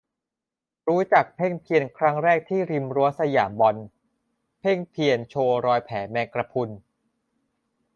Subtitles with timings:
[0.87, 3.75] รู้จักเพ่งเพียรครั้งแรกที่ริมรั้วสยามบอล
[4.59, 6.69] เพ่งเพียรโชว์รอยแผลแมงกระพรุน